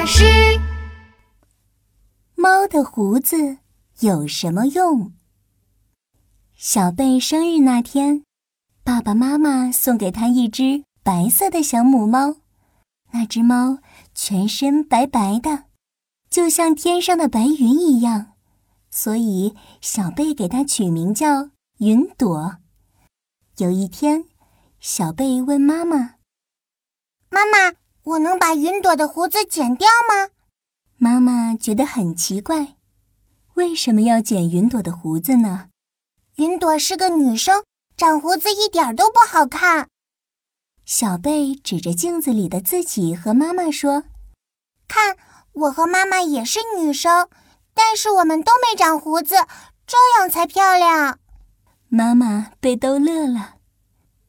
[0.00, 0.24] 老师，
[2.34, 3.58] 猫的胡子
[3.98, 5.12] 有什么用？
[6.56, 8.24] 小贝生日那天，
[8.82, 12.36] 爸爸妈妈送给他一只白色的小母猫。
[13.10, 13.80] 那只猫
[14.14, 15.64] 全身白白的，
[16.30, 18.32] 就像天上的白云一样，
[18.90, 22.56] 所以小贝给它取名叫云朵。
[23.58, 24.24] 有一天，
[24.78, 26.14] 小贝问妈妈
[27.28, 30.30] ：“妈妈。”我能把云朵的胡子剪掉吗？
[30.96, 32.76] 妈妈觉得很奇怪，
[33.54, 35.68] 为什么要剪云朵的胡子呢？
[36.36, 37.64] 云朵是个女生，
[37.96, 39.88] 长胡子一点都不好看。
[40.84, 44.04] 小贝指着镜子里的自己和妈妈说
[44.88, 45.16] ：“看，
[45.52, 47.28] 我和妈妈也是女生，
[47.74, 49.34] 但是我们都没长胡子，
[49.86, 51.18] 这样才漂亮。”
[51.88, 53.56] 妈妈被逗乐了。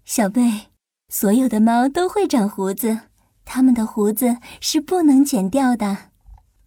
[0.04, 0.72] 小贝，
[1.10, 3.11] 所有的猫都会长胡子。
[3.54, 6.10] 它们的胡子是不能剪掉的，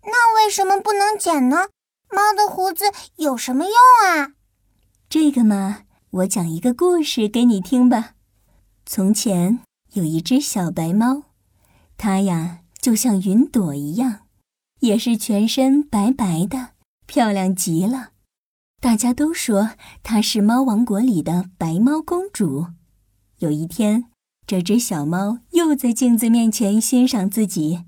[0.02, 1.68] 那为什么不能剪呢？
[2.10, 2.84] 猫的胡子
[3.16, 3.72] 有什么用
[4.06, 4.34] 啊？
[5.08, 8.16] 这个嘛，我讲一个故事给你听吧。
[8.84, 9.60] 从前
[9.94, 11.22] 有一只小白猫，
[11.96, 14.26] 它呀就像云朵一样，
[14.80, 16.72] 也是全身白白的，
[17.06, 18.10] 漂亮极了。
[18.82, 19.70] 大家都说
[20.02, 22.66] 它是猫王国里的白猫公主。
[23.38, 24.10] 有一天。
[24.46, 27.84] 这只小猫又在镜子面前欣赏自己，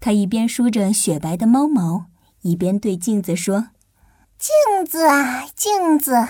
[0.00, 2.06] 它一边梳着雪白的猫毛，
[2.40, 3.68] 一边对镜子说
[4.38, 6.28] ：“镜子啊，镜子，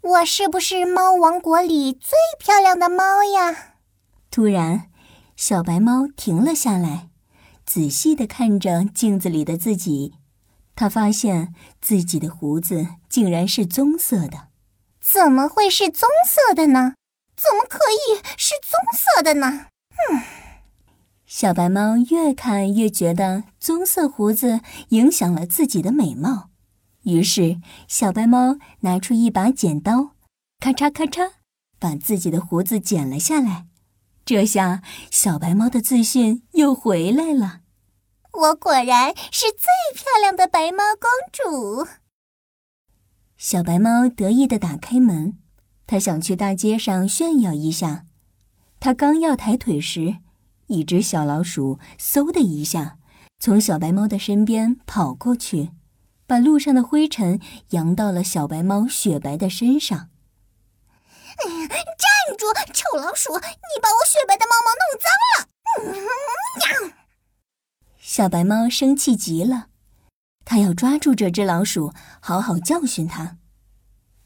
[0.00, 3.74] 我是不是猫王国里最漂亮的猫呀？”
[4.32, 4.90] 突然，
[5.36, 7.08] 小白猫停了下来，
[7.64, 10.14] 仔细地看着镜子里的自己，
[10.74, 14.48] 它发现自己的胡子竟然是棕色的。
[15.00, 16.94] 怎么会是棕色的呢？
[17.42, 19.66] 怎么可以是棕色的呢？
[20.10, 20.22] 嗯，
[21.24, 24.60] 小白猫越看越觉得棕色胡子
[24.90, 26.50] 影响了自己的美貌，
[27.04, 30.10] 于是小白猫拿出一把剪刀，
[30.58, 31.30] 咔嚓咔嚓，
[31.78, 33.66] 把自己的胡子剪了下来。
[34.26, 37.60] 这下小白猫的自信又回来了。
[38.32, 41.88] 我果然是最漂亮的白猫公主。
[43.38, 45.38] 小白猫得意的打开门。
[45.90, 48.04] 他想去大街上炫耀一下，
[48.78, 50.18] 他刚要抬腿时，
[50.68, 52.98] 一只小老鼠嗖的一下
[53.40, 55.70] 从小白猫的身边跑过去，
[56.28, 57.40] 把路上的灰尘
[57.70, 60.10] 扬到了小白猫雪白的身上。
[61.38, 63.32] 站住，臭老鼠！
[63.34, 65.10] 你把我雪白的毛毛弄脏
[66.86, 66.94] 了！
[67.98, 69.66] 小白猫生气极了，
[70.44, 73.38] 它要抓住这只老鼠，好好教训它。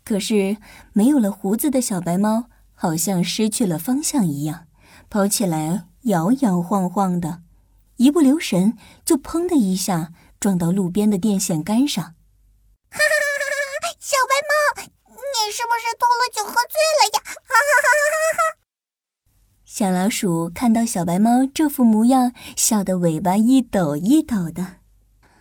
[0.05, 0.59] 可是，
[0.93, 4.67] 没有了胡子的小白猫好像失去了方向一样，
[5.09, 7.41] 跑起来摇摇晃晃的，
[7.97, 12.05] 一不留神就砰的一下撞到路边的电线杆上。
[12.05, 13.45] 哈哈哈
[13.81, 13.97] 哈！
[13.99, 17.23] 小白猫，你是不是偷了酒喝醉了呀？
[17.25, 18.41] 哈哈哈哈哈！
[19.65, 24.63] 小老鼠看到小白猫这副模样，笑得尾巴一抖一抖的。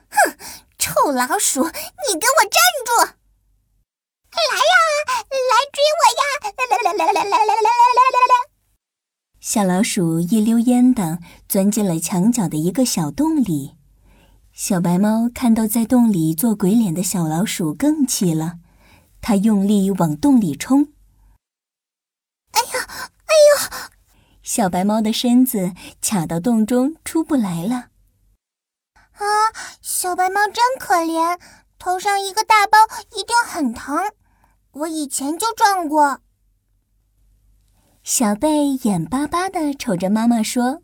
[0.10, 0.38] 哼，
[0.78, 3.14] 臭老鼠，你给我站住！
[4.34, 4.76] 来呀，
[5.30, 6.22] 来追我呀！
[6.44, 8.34] 来来来来来来来来来来来！
[9.40, 13.76] 小老鼠一溜烟的钻进了墙角的一个小洞里。
[14.54, 18.60] 小白猫看到在洞里做鬼脸的小老鼠，更气了。
[19.22, 20.94] 它用力往洞里冲。
[22.52, 22.88] 哎呀，
[23.26, 23.90] 哎呦！
[24.42, 27.88] 小白猫的身子卡到洞中，出不来了。
[29.14, 29.26] 啊，
[29.82, 31.40] 小白猫真可怜，
[31.80, 32.78] 头上一个大包，
[33.16, 33.98] 一定很疼。
[34.74, 36.20] 我以前就撞过。
[38.04, 40.82] 小贝眼巴巴的瞅着妈妈说：“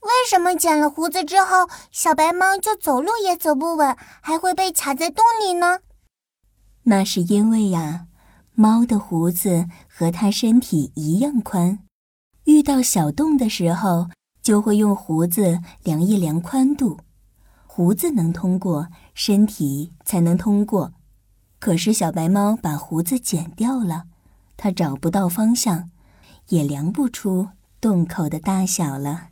[0.00, 5.80] 为什么剪了胡子之后，小白猫就走路也走不稳，还会被卡在洞里呢？”
[6.84, 8.06] 那是因为呀，
[8.52, 11.80] 猫的胡子和它身体一样宽，
[12.44, 14.08] 遇到小洞的时候，
[14.42, 17.00] 就会用胡子量一量宽度，
[17.66, 20.92] 胡子能通过，身体才能通过。
[21.66, 24.04] 可是小白猫把胡子剪掉了，
[24.56, 25.90] 它找不到方向，
[26.50, 27.48] 也量不出
[27.80, 29.30] 洞口的大小了。